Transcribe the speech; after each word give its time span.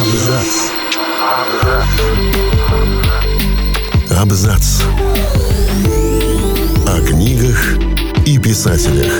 Абзац. 0.00 0.70
Абзац. 4.10 4.82
О 6.86 7.00
книгах 7.06 7.78
и 8.26 8.38
писателях. 8.38 9.12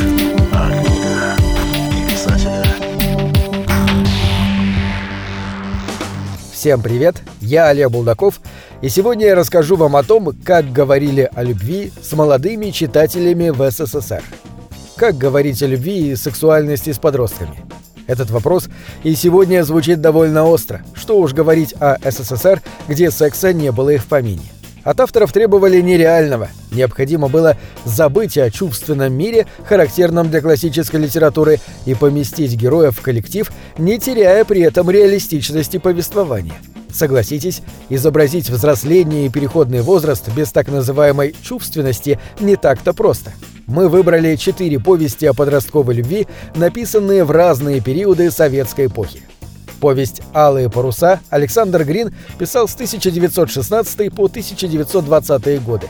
Всем 6.53 6.83
привет, 6.83 7.23
я 7.41 7.69
Олег 7.69 7.91
Булдаков, 7.91 8.41
и 8.83 8.91
сегодня 8.91 9.29
я 9.29 9.35
расскажу 9.35 9.77
вам 9.77 9.97
о 9.97 10.03
том, 10.03 10.37
как 10.45 10.71
говорили 10.71 11.31
о 11.35 11.43
любви 11.43 11.91
с 12.03 12.13
молодыми 12.13 12.69
читателями 12.71 13.49
в 13.49 13.71
СССР. 13.71 14.23
Как 14.97 15.17
говорить 15.17 15.63
о 15.63 15.67
любви 15.67 16.11
и 16.11 16.17
сексуальности 16.17 16.93
с 16.93 16.99
подростками? 16.99 17.57
Этот 18.07 18.31
вопрос 18.31 18.69
и 19.03 19.15
сегодня 19.15 19.65
звучит 19.65 20.01
довольно 20.01 20.47
остро. 20.47 20.83
Что 20.95 21.19
уж 21.19 21.33
говорить 21.33 21.75
о 21.81 21.97
СССР, 22.11 22.63
где 22.89 23.11
секса 23.11 23.53
не 23.53 23.73
было 23.73 23.91
и 23.91 23.99
в 23.99 24.07
помине. 24.07 24.43
От 24.83 25.01
авторов 25.01 25.33
требовали 25.33 25.81
нереального. 25.81 26.49
Необходимо 26.71 27.29
было 27.29 27.57
забыть 27.85 28.39
о 28.39 28.51
чувственном 28.51 29.13
мире, 29.13 29.47
характерном 29.65 30.31
для 30.31 30.41
классической 30.41 31.01
литературы, 31.01 31.61
и 31.85 31.95
поместить 31.95 32.55
героев 32.55 32.99
в 32.99 33.03
коллектив, 33.03 33.51
не 33.77 33.99
теряя 33.99 34.45
при 34.45 34.63
этом 34.63 34.91
реалистичности 34.91 35.77
повествования. 35.77 36.55
Согласитесь, 36.93 37.63
изобразить 37.89 38.51
взросление 38.51 39.27
и 39.27 39.31
переходный 39.31 39.83
возраст 39.83 40.29
без 40.35 40.51
так 40.51 40.69
называемой 40.69 41.37
«чувственности» 41.43 42.19
не 42.41 42.57
так-то 42.57 42.93
просто. 42.93 43.33
Мы 43.71 43.89
выбрали 43.89 44.35
четыре 44.35 44.81
повести 44.81 45.27
о 45.27 45.33
подростковой 45.33 45.95
любви, 45.95 46.27
написанные 46.57 47.23
в 47.23 47.31
разные 47.31 47.81
периоды 47.81 48.33
советской 48.33 48.87
эпохи. 48.87 49.23
Повесть 49.81 50.23
«Алые 50.35 50.69
паруса» 50.69 51.21
Александр 51.31 51.85
Грин 51.85 52.13
писал 52.37 52.67
с 52.67 52.75
1916 52.75 54.13
по 54.13 54.25
1920 54.25 55.63
годы. 55.63 55.87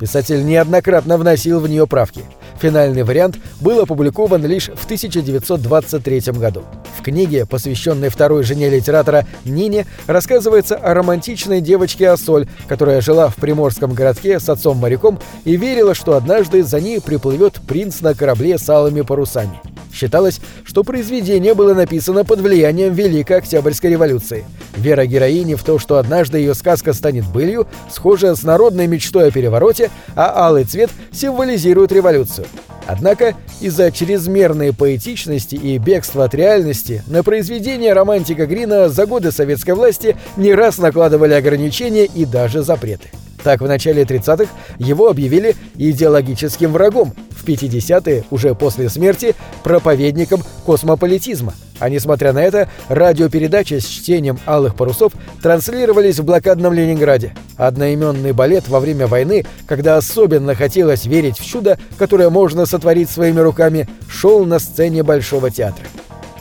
Писатель 0.00 0.44
неоднократно 0.44 1.16
вносил 1.18 1.60
в 1.60 1.68
нее 1.68 1.86
правки. 1.86 2.24
Финальный 2.60 3.04
вариант 3.04 3.36
был 3.60 3.80
опубликован 3.80 4.44
лишь 4.44 4.68
в 4.68 4.84
1923 4.84 6.20
году. 6.34 6.62
В 6.98 7.02
книге, 7.02 7.46
посвященной 7.46 8.10
второй 8.10 8.42
жене 8.42 8.68
литератора 8.68 9.26
Нине, 9.46 9.86
рассказывается 10.06 10.76
о 10.76 10.92
романтичной 10.92 11.62
девочке 11.62 12.10
Ассоль, 12.10 12.46
которая 12.68 13.00
жила 13.00 13.28
в 13.28 13.36
приморском 13.36 13.94
городке 13.94 14.38
с 14.38 14.48
отцом-моряком 14.50 15.18
и 15.46 15.56
верила, 15.56 15.94
что 15.94 16.16
однажды 16.16 16.62
за 16.62 16.80
ней 16.80 17.00
приплывет 17.00 17.60
принц 17.66 18.02
на 18.02 18.14
корабле 18.14 18.58
с 18.58 18.68
алыми 18.68 19.00
парусами. 19.00 19.58
Считалось, 19.92 20.40
что 20.64 20.84
произведение 20.84 21.54
было 21.54 21.72
написано 21.72 22.24
под 22.24 22.40
влиянием 22.40 22.92
Великой 22.92 23.38
Октябрьской 23.38 23.90
революции. 23.90 24.44
Вера 24.80 25.04
героини 25.04 25.54
в 25.54 25.62
то, 25.62 25.78
что 25.78 25.98
однажды 25.98 26.38
ее 26.38 26.54
сказка 26.54 26.94
станет 26.94 27.26
былью, 27.26 27.66
схожа 27.90 28.34
с 28.34 28.42
народной 28.42 28.86
мечтой 28.86 29.28
о 29.28 29.30
перевороте, 29.30 29.90
а 30.16 30.46
алый 30.46 30.64
цвет 30.64 30.90
символизирует 31.12 31.92
революцию. 31.92 32.46
Однако 32.86 33.34
из-за 33.60 33.92
чрезмерной 33.92 34.72
поэтичности 34.72 35.54
и 35.54 35.76
бегства 35.76 36.24
от 36.24 36.34
реальности 36.34 37.02
на 37.08 37.22
произведение 37.22 37.92
романтика 37.92 38.46
Грина 38.46 38.88
за 38.88 39.04
годы 39.04 39.32
советской 39.32 39.74
власти 39.74 40.16
не 40.38 40.54
раз 40.54 40.78
накладывали 40.78 41.34
ограничения 41.34 42.06
и 42.06 42.24
даже 42.24 42.62
запреты. 42.62 43.10
Так, 43.44 43.60
в 43.60 43.68
начале 43.68 44.04
30-х 44.04 44.50
его 44.78 45.08
объявили 45.08 45.56
идеологическим 45.76 46.72
врагом, 46.72 47.14
в 47.30 47.44
50-е, 47.46 48.24
уже 48.30 48.54
после 48.54 48.88
смерти, 48.88 49.34
проповедником 49.62 50.42
космополитизма. 50.64 51.54
А 51.80 51.88
несмотря 51.88 52.32
на 52.32 52.42
это, 52.42 52.68
радиопередачи 52.88 53.78
с 53.78 53.86
чтением 53.86 54.38
«Алых 54.46 54.76
парусов» 54.76 55.12
транслировались 55.42 56.18
в 56.18 56.24
блокадном 56.24 56.74
Ленинграде. 56.74 57.34
Одноименный 57.56 58.32
балет 58.32 58.68
во 58.68 58.80
время 58.80 59.06
войны, 59.06 59.44
когда 59.66 59.96
особенно 59.96 60.54
хотелось 60.54 61.06
верить 61.06 61.38
в 61.38 61.44
чудо, 61.44 61.78
которое 61.98 62.30
можно 62.30 62.66
сотворить 62.66 63.10
своими 63.10 63.40
руками, 63.40 63.88
шел 64.08 64.44
на 64.44 64.58
сцене 64.58 65.02
Большого 65.02 65.50
театра. 65.50 65.86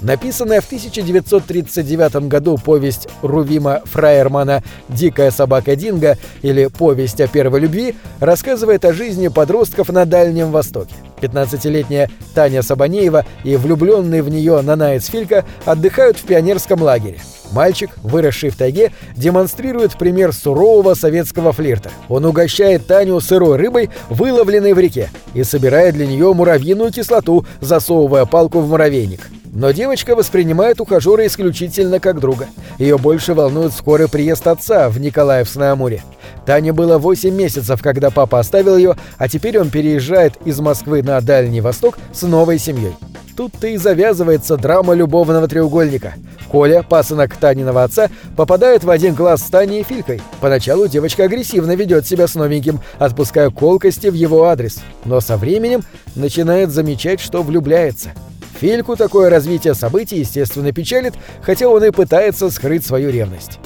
Написанная 0.01 0.61
в 0.61 0.65
1939 0.65 2.27
году 2.27 2.57
повесть 2.57 3.07
Рувима 3.21 3.81
Фраермана 3.85 4.63
«Дикая 4.87 5.31
собака 5.31 5.75
Динго» 5.75 6.17
или 6.41 6.67
«Повесть 6.67 7.19
о 7.19 7.27
первой 7.27 7.61
любви» 7.61 7.95
рассказывает 8.19 8.85
о 8.85 8.93
жизни 8.93 9.27
подростков 9.27 9.89
на 9.89 10.05
Дальнем 10.05 10.51
Востоке. 10.51 10.93
15-летняя 11.21 12.09
Таня 12.33 12.61
Сабанеева 12.61 13.25
и 13.43 13.55
влюбленный 13.55 14.21
в 14.21 14.29
нее 14.29 14.61
Нанаец 14.61 15.07
Филька 15.07 15.45
отдыхают 15.65 16.17
в 16.17 16.23
пионерском 16.23 16.81
лагере. 16.81 17.19
Мальчик, 17.51 17.89
выросший 18.03 18.49
в 18.51 18.57
тайге, 18.57 18.91
демонстрирует 19.15 19.97
пример 19.97 20.33
сурового 20.33 20.93
советского 20.93 21.51
флирта. 21.51 21.89
Он 22.07 22.25
угощает 22.25 22.85
Таню 22.85 23.19
сырой 23.19 23.57
рыбой, 23.57 23.89
выловленной 24.09 24.73
в 24.73 24.79
реке, 24.79 25.09
и 25.33 25.43
собирает 25.43 25.95
для 25.95 26.05
нее 26.05 26.33
муравьиную 26.33 26.91
кислоту, 26.91 27.45
засовывая 27.59 28.25
палку 28.25 28.59
в 28.59 28.69
муравейник. 28.69 29.21
Но 29.59 29.71
девочка 29.71 30.15
воспринимает 30.15 30.79
ухажера 30.79 31.27
исключительно 31.27 31.99
как 31.99 32.21
друга. 32.21 32.47
Ее 32.77 32.97
больше 32.97 33.33
волнует 33.33 33.73
скорый 33.73 34.07
приезд 34.07 34.47
отца 34.47 34.87
в 34.87 35.01
Николаевск-на-Амуре. 35.01 36.01
Тане 36.45 36.71
было 36.71 36.97
8 36.97 37.29
месяцев, 37.35 37.81
когда 37.81 38.09
папа 38.09 38.39
оставил 38.39 38.77
ее, 38.77 38.95
а 39.17 39.27
теперь 39.27 39.59
он 39.59 39.69
переезжает 39.69 40.37
из 40.45 40.61
Москвы 40.61 41.03
на 41.03 41.19
Дальний 41.19 41.59
Восток 41.59 41.97
с 42.13 42.21
новой 42.21 42.57
семьей. 42.57 42.93
Тут-то 43.35 43.67
и 43.67 43.75
завязывается 43.75 44.55
драма 44.55 44.93
любовного 44.93 45.49
треугольника. 45.49 46.13
Коля, 46.49 46.81
пасынок 46.81 47.35
Таниного 47.35 47.83
отца, 47.83 48.09
попадает 48.37 48.85
в 48.85 48.89
один 48.89 49.13
класс 49.13 49.41
с 49.41 49.49
Таней 49.49 49.81
и 49.81 49.83
Филькой. 49.83 50.21
Поначалу 50.39 50.87
девочка 50.87 51.25
агрессивно 51.25 51.75
ведет 51.75 52.07
себя 52.07 52.27
с 52.27 52.35
новеньким, 52.35 52.79
отпуская 52.97 53.49
колкости 53.49 54.07
в 54.07 54.13
его 54.13 54.45
адрес. 54.45 54.79
Но 55.03 55.19
со 55.19 55.35
временем 55.35 55.81
начинает 56.15 56.71
замечать, 56.71 57.19
что 57.19 57.43
влюбляется. 57.43 58.11
Фильку 58.59 58.97
такое 58.97 59.29
развитие 59.29 59.73
событий, 59.73 60.17
естественно, 60.17 60.73
печалит, 60.73 61.13
хотя 61.41 61.69
он 61.69 61.83
и 61.83 61.91
пытается 61.91 62.49
скрыть 62.49 62.85
свою 62.85 63.09
ревность. 63.09 63.59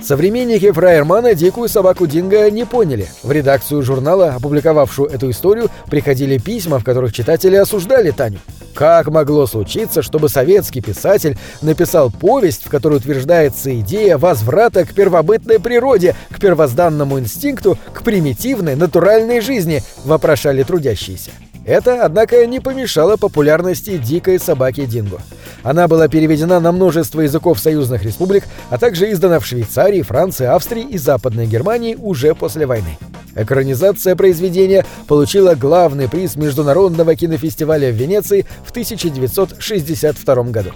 Современники 0.00 0.70
Фраермана 0.70 1.34
«Дикую 1.34 1.68
собаку 1.68 2.06
Динго» 2.06 2.50
не 2.50 2.64
поняли. 2.64 3.08
В 3.22 3.32
редакцию 3.32 3.82
журнала, 3.82 4.34
опубликовавшую 4.34 5.10
эту 5.10 5.30
историю, 5.30 5.68
приходили 5.90 6.38
письма, 6.38 6.78
в 6.78 6.84
которых 6.84 7.12
читатели 7.12 7.56
осуждали 7.56 8.10
Таню. 8.12 8.38
Как 8.72 9.08
могло 9.08 9.46
случиться, 9.46 10.00
чтобы 10.00 10.28
советский 10.28 10.80
писатель 10.80 11.36
написал 11.60 12.10
повесть, 12.10 12.64
в 12.64 12.70
которой 12.70 12.96
утверждается 12.98 13.78
идея 13.80 14.16
возврата 14.16 14.86
к 14.86 14.94
первобытной 14.94 15.58
природе, 15.58 16.14
к 16.30 16.40
первозданному 16.40 17.18
инстинкту, 17.18 17.76
к 17.92 18.02
примитивной, 18.02 18.76
натуральной 18.76 19.40
жизни, 19.40 19.82
вопрошали 20.04 20.62
трудящиеся. 20.62 21.32
Это, 21.64 22.04
однако, 22.04 22.46
не 22.46 22.60
помешало 22.60 23.16
популярности 23.16 23.98
дикой 23.98 24.38
собаки 24.38 24.86
Динго. 24.86 25.20
Она 25.62 25.88
была 25.88 26.08
переведена 26.08 26.58
на 26.58 26.72
множество 26.72 27.20
языков 27.20 27.60
союзных 27.60 28.02
республик, 28.02 28.44
а 28.70 28.78
также 28.78 29.12
издана 29.12 29.40
в 29.40 29.46
Швейцарии, 29.46 30.02
Франции, 30.02 30.46
Австрии 30.46 30.84
и 30.84 30.96
Западной 30.96 31.46
Германии 31.46 31.96
уже 32.00 32.34
после 32.34 32.66
войны. 32.66 32.98
Экранизация 33.36 34.16
произведения 34.16 34.84
получила 35.06 35.54
главный 35.54 36.08
приз 36.08 36.36
Международного 36.36 37.14
кинофестиваля 37.14 37.92
в 37.92 37.94
Венеции 37.94 38.46
в 38.64 38.70
1962 38.70 40.42
году. 40.44 40.70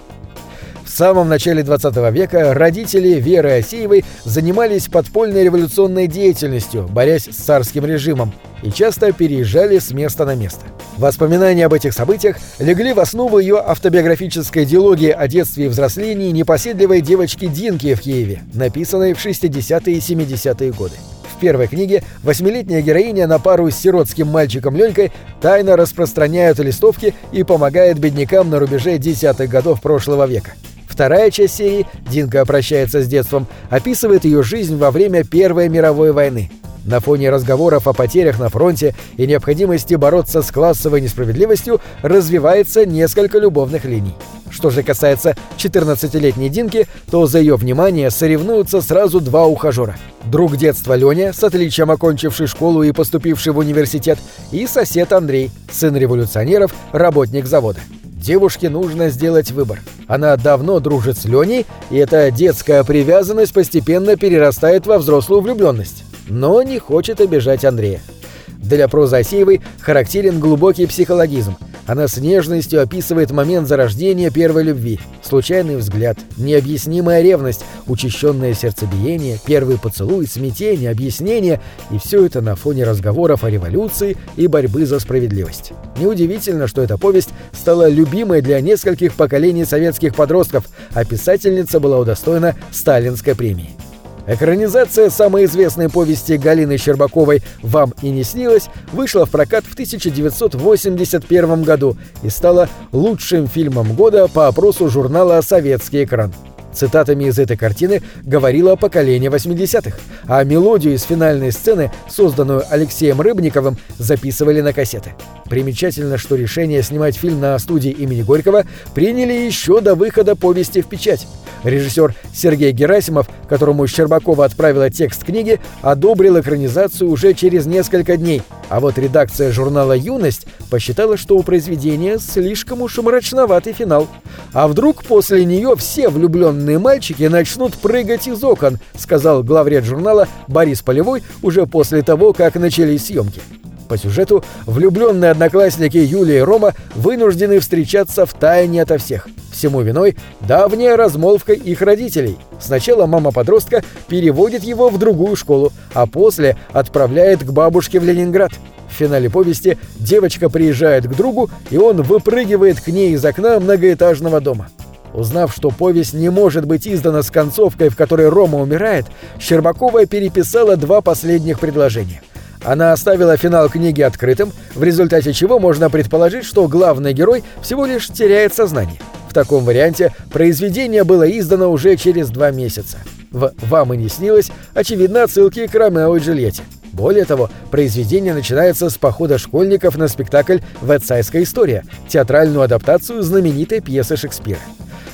Самом 0.95 1.27
начале 1.27 1.61
20 1.61 1.93
века 2.13 2.53
родители 2.53 3.19
Веры 3.19 3.51
Осеевой 3.59 4.05
занимались 4.23 4.87
подпольной 4.87 5.43
революционной 5.43 6.07
деятельностью, 6.07 6.87
борясь 6.87 7.25
с 7.25 7.35
царским 7.35 7.85
режимом, 7.85 8.31
и 8.63 8.71
часто 8.71 9.11
переезжали 9.11 9.79
с 9.79 9.91
места 9.91 10.23
на 10.23 10.35
место. 10.35 10.61
Воспоминания 10.95 11.65
об 11.65 11.73
этих 11.73 11.91
событиях 11.91 12.37
легли 12.59 12.93
в 12.93 13.01
основу 13.01 13.39
ее 13.39 13.57
автобиографической 13.57 14.63
диалогии 14.63 15.09
о 15.09 15.27
детстве 15.27 15.65
и 15.65 15.67
взрослении 15.67 16.31
непоседливой 16.31 17.01
девочки 17.01 17.47
Динки 17.47 17.93
в 17.93 17.99
Киеве, 17.99 18.43
написанной 18.53 19.15
в 19.15 19.25
60-е 19.25 19.97
и 19.97 19.99
70-е 19.99 20.71
годы. 20.71 20.95
В 21.35 21.41
первой 21.41 21.67
книге 21.67 22.05
восьмилетняя 22.23 22.81
героиня 22.81 23.27
на 23.27 23.39
пару 23.39 23.69
с 23.69 23.75
сиротским 23.75 24.27
мальчиком 24.27 24.77
Ленькой 24.77 25.11
тайно 25.41 25.75
распространяет 25.75 26.59
листовки 26.59 27.13
и 27.33 27.43
помогает 27.43 27.99
беднякам 27.99 28.49
на 28.49 28.59
рубеже 28.59 28.97
десятых 28.97 29.49
годов 29.49 29.81
прошлого 29.81 30.25
века. 30.25 30.53
Вторая 30.95 31.29
часть 31.29 31.57
серии 31.57 31.85
«Динка 32.09 32.45
прощается 32.45 33.01
с 33.01 33.07
детством» 33.07 33.47
описывает 33.69 34.23
ее 34.23 34.43
жизнь 34.43 34.77
во 34.77 34.91
время 34.91 35.25
Первой 35.25 35.67
мировой 35.67 36.13
войны. 36.13 36.49
На 36.85 37.01
фоне 37.01 37.29
разговоров 37.31 37.89
о 37.89 37.91
потерях 37.91 38.39
на 38.39 38.47
фронте 38.47 38.95
и 39.17 39.27
необходимости 39.27 39.95
бороться 39.95 40.41
с 40.41 40.49
классовой 40.51 41.01
несправедливостью 41.01 41.81
развивается 42.01 42.85
несколько 42.85 43.39
любовных 43.39 43.83
линий. 43.83 44.15
Что 44.49 44.69
же 44.69 44.83
касается 44.83 45.35
14-летней 45.57 46.47
Динки, 46.47 46.87
то 47.11 47.25
за 47.25 47.39
ее 47.39 47.57
внимание 47.57 48.09
соревнуются 48.09 48.81
сразу 48.81 49.19
два 49.19 49.45
ухажера. 49.47 49.97
Друг 50.23 50.55
детства 50.55 50.93
Леня, 50.93 51.33
с 51.33 51.43
отличием 51.43 51.91
окончивший 51.91 52.47
школу 52.47 52.83
и 52.83 52.93
поступивший 52.93 53.51
в 53.51 53.57
университет, 53.57 54.17
и 54.53 54.65
сосед 54.65 55.11
Андрей, 55.11 55.51
сын 55.69 55.93
революционеров, 55.97 56.73
работник 56.93 57.47
завода. 57.47 57.81
Девушке 58.25 58.69
нужно 58.69 59.09
сделать 59.09 59.51
выбор. 59.51 59.81
Она 60.07 60.35
давно 60.35 60.79
дружит 60.79 61.15
с 61.15 61.25
Леней, 61.25 61.67
и 61.91 61.97
эта 61.97 62.31
детская 62.31 62.83
привязанность 62.83 63.53
постепенно 63.53 64.17
перерастает 64.17 64.87
во 64.87 64.97
взрослую 64.97 65.41
влюбленность. 65.41 66.03
Но 66.27 66.63
не 66.63 66.79
хочет 66.79 67.21
обижать 67.21 67.63
Андрея. 67.63 68.01
Для 68.47 68.87
прозы 68.87 69.17
Асеевой 69.17 69.61
характерен 69.79 70.39
глубокий 70.39 70.87
психологизм. 70.87 71.55
Она 71.85 72.07
с 72.07 72.17
нежностью 72.17 72.81
описывает 72.81 73.31
момент 73.31 73.67
зарождения 73.67 74.31
первой 74.31 74.63
любви. 74.63 74.99
Случайный 75.21 75.77
взгляд, 75.77 76.17
необъяснимая 76.37 77.21
ревность, 77.21 77.63
учащенное 77.87 78.53
сердцебиение, 78.53 79.39
первый 79.45 79.77
поцелуй, 79.77 80.27
смятение, 80.27 80.89
объяснение 80.89 81.61
и 81.91 81.97
все 81.97 82.25
это 82.25 82.41
на 82.41 82.55
фоне 82.55 82.85
разговоров 82.85 83.43
о 83.43 83.49
революции 83.49 84.17
и 84.35 84.47
борьбы 84.47 84.85
за 84.85 84.99
справедливость. 84.99 85.73
Неудивительно, 85.99 86.67
что 86.67 86.81
эта 86.81 86.97
повесть 86.97 87.29
стала 87.51 87.87
любимой 87.87 88.41
для 88.41 88.59
нескольких 88.61 89.13
поколений 89.13 89.65
советских 89.65 90.15
подростков, 90.15 90.65
а 90.93 91.05
писательница 91.05 91.79
была 91.79 91.99
удостоена 91.99 92.55
Сталинской 92.71 93.35
премии. 93.35 93.84
Экранизация 94.27 95.09
самой 95.11 95.45
известной 95.45 95.89
повести 95.89 96.33
Галины 96.33 96.77
Щербаковой 96.77 97.43
«Вам 97.61 97.93
и 98.01 98.09
не 98.09 98.23
снилось» 98.23 98.69
вышла 98.91 99.25
в 99.25 99.29
прокат 99.29 99.63
в 99.65 99.73
1981 99.73 101.63
году 101.63 101.95
и 102.23 102.29
стала 102.29 102.67
лучшим 102.91 103.47
фильмом 103.47 103.93
года 103.93 104.27
по 104.27 104.47
опросу 104.47 104.89
журнала 104.89 105.41
«Советский 105.41 106.05
экран». 106.05 106.33
Цитатами 106.75 107.25
из 107.25 107.39
этой 107.39 107.55
картины 107.55 108.01
говорило 108.23 108.75
поколение 108.75 109.31
80-х, 109.31 109.97
а 110.27 110.43
мелодию 110.43 110.93
из 110.93 111.03
финальной 111.03 111.51
сцены, 111.51 111.91
созданную 112.09 112.63
Алексеем 112.69 113.21
Рыбниковым, 113.21 113.77
записывали 113.97 114.59
на 114.59 114.73
кассеты. 114.73 115.13
Примечательно, 115.49 116.17
что 116.17 116.35
решение 116.35 116.83
снимать 116.83 117.15
фильм 117.15 117.39
на 117.39 117.57
студии 117.59 117.91
имени 117.91 118.23
Горького 118.23 118.65
приняли 118.93 119.33
еще 119.33 119.79
до 119.79 119.95
выхода 119.95 120.35
повести 120.35 120.81
в 120.81 120.87
печать. 120.87 121.27
Режиссер 121.63 122.13
Сергей 122.33 122.71
Герасимов, 122.73 123.27
которому 123.47 123.87
Щербакова 123.87 124.45
отправила 124.45 124.89
текст 124.89 125.23
книги, 125.23 125.59
одобрил 125.81 126.39
экранизацию 126.39 127.09
уже 127.09 127.33
через 127.33 127.65
несколько 127.65 128.17
дней, 128.17 128.43
а 128.69 128.79
вот 128.79 128.97
редакция 128.97 129.51
журнала 129.51 129.93
«Юность» 129.93 130.47
посчитала, 130.69 131.17
что 131.17 131.37
у 131.37 131.43
произведения 131.43 132.17
слишком 132.17 132.81
уж 132.81 132.97
мрачноватый 132.97 133.73
финал. 133.73 134.07
А 134.53 134.67
вдруг 134.67 135.03
после 135.03 135.45
нее 135.45 135.75
все 135.77 136.09
влюбленные 136.09 136.79
мальчики 136.79 137.23
начнут 137.23 137.75
прыгать 137.75 138.27
из 138.27 138.43
окон, 138.43 138.79
сказал 138.97 139.43
главред 139.43 139.85
журнала 139.85 140.27
Борис 140.47 140.81
Полевой 140.81 141.23
уже 141.41 141.65
после 141.65 142.01
того, 142.01 142.33
как 142.33 142.55
начались 142.55 143.05
съемки. 143.05 143.41
По 143.87 143.97
сюжету 143.97 144.43
влюбленные 144.65 145.31
одноклассники 145.31 145.97
Юлия 145.97 146.39
и 146.39 146.41
Рома 146.41 146.73
вынуждены 146.95 147.59
встречаться 147.59 148.25
в 148.25 148.33
тайне 148.33 148.81
ото 148.81 148.97
всех. 148.97 149.27
Всему 149.51 149.81
виной 149.81 150.17
давняя 150.41 150.97
размолвка 150.97 151.53
их 151.53 151.81
родителей. 151.81 152.37
Сначала 152.59 153.05
мама 153.05 153.31
подростка 153.31 153.83
переводит 154.07 154.63
его 154.63 154.89
в 154.89 154.97
другую 154.97 155.35
школу, 155.35 155.71
а 155.93 156.07
после 156.07 156.57
отправляет 156.73 157.43
к 157.43 157.51
бабушке 157.51 157.99
в 157.99 158.03
Ленинград. 158.03 158.51
В 158.89 158.93
финале 158.93 159.29
повести 159.29 159.77
девочка 159.97 160.49
приезжает 160.49 161.05
к 161.05 161.15
другу, 161.15 161.49
и 161.69 161.77
он 161.77 162.01
выпрыгивает 162.01 162.81
к 162.81 162.87
ней 162.87 163.11
из 163.13 163.23
окна 163.23 163.59
многоэтажного 163.59 164.41
дома. 164.41 164.69
Узнав, 165.13 165.53
что 165.55 165.69
повесть 165.69 166.13
не 166.13 166.29
может 166.29 166.65
быть 166.65 166.87
издана 166.87 167.23
с 167.23 167.31
концовкой, 167.31 167.89
в 167.89 167.95
которой 167.95 168.27
Рома 168.27 168.59
умирает, 168.59 169.05
Щербакова 169.39 170.05
переписала 170.05 170.75
два 170.75 171.01
последних 171.01 171.59
предложения– 171.59 172.21
она 172.65 172.91
оставила 172.91 173.37
финал 173.37 173.69
книги 173.69 174.01
открытым, 174.01 174.51
в 174.73 174.83
результате 174.83 175.33
чего 175.33 175.59
можно 175.59 175.89
предположить, 175.89 176.45
что 176.45 176.67
главный 176.67 177.13
герой 177.13 177.43
всего 177.61 177.85
лишь 177.85 178.07
теряет 178.07 178.53
сознание. 178.53 178.99
В 179.29 179.33
таком 179.33 179.63
варианте 179.65 180.11
произведение 180.31 181.03
было 181.03 181.29
издано 181.29 181.71
уже 181.71 181.95
через 181.95 182.29
два 182.29 182.51
месяца. 182.51 182.97
В 183.31 183.53
«Вам 183.69 183.93
и 183.93 183.97
не 183.97 184.09
снилось» 184.09 184.51
очевидно 184.73 185.23
отсылки 185.23 185.67
к 185.67 185.75
Ромео 185.75 186.15
и 186.15 186.19
Джульетте. 186.19 186.63
Более 186.93 187.25
того, 187.25 187.49
произведение 187.71 188.33
начинается 188.33 188.89
с 188.89 188.97
похода 188.97 189.37
школьников 189.37 189.97
на 189.97 190.07
спектакль 190.07 190.59
«Ветсайская 190.81 191.43
история»— 191.43 191.83
театральную 192.07 192.61
адаптацию 192.61 193.21
знаменитой 193.21 193.81
пьесы 193.81 194.15
Шекспира. 194.15 194.59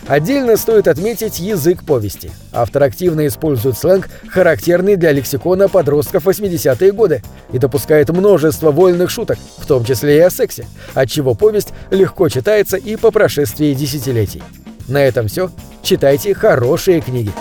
Отдельно 0.07 0.57
стоит 0.57 0.88
отметить 0.88 1.39
язык 1.39 1.83
повести. 1.83 2.31
Автор 2.51 2.83
активно 2.83 3.27
использует 3.27 3.77
сленг, 3.77 4.09
характерный 4.27 4.95
для 4.95 5.12
лексикона 5.12 5.69
подростков 5.69 6.27
80-е 6.27 6.92
годы, 6.92 7.24
и 7.51 7.57
допускает 7.57 8.09
множество 8.09 8.71
вольных 8.71 9.09
шуток, 9.09 9.38
в 9.57 9.65
том 9.65 9.86
числе 9.86 10.18
и 10.18 10.21
о 10.21 10.30
сексе, 10.30 10.65
отчего 10.94 11.33
повесть 11.36 11.74
легко 11.92 12.30
читается 12.30 12.77
и 12.77 12.95
по 12.95 13.12
прошествии 13.12 13.74
десятилетий. 13.74 14.44
На 14.88 15.03
этом 15.03 15.27
все. 15.27 15.50
Читайте 15.83 16.33
хорошие 16.33 17.01
книги. 17.01 17.31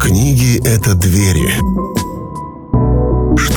Книги— 0.00 0.58
это 0.64 0.94
двери 0.94 1.83